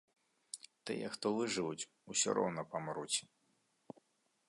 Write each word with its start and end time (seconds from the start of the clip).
Тыя, 0.89 1.11
хто 1.17 1.27
выжывуць, 1.37 1.87
усё 2.15 2.29
роўна 2.41 2.61
памруць. 2.73 3.17